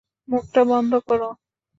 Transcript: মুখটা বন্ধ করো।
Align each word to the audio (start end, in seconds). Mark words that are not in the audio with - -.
মুখটা 0.27 0.61
বন্ধ 0.63 0.91
করো। 1.07 1.29